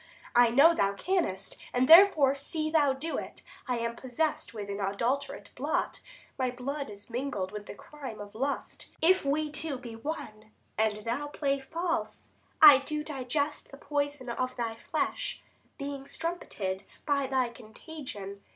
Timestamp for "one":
9.95-10.49